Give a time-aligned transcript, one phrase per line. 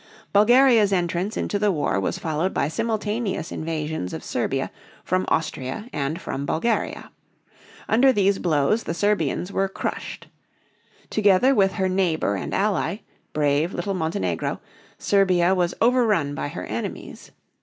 [0.33, 4.71] Bulgaria's entrance into the war was followed by simultaneous invasions of Serbia
[5.03, 7.11] from Austria and from Bulgaria.
[7.87, 10.25] Under these blows the Serbians were crushed.
[11.11, 13.01] Together with her neighbor and ally,
[13.31, 14.59] brave little Montenegro,
[14.97, 17.29] Serbia was overrun by her enemies.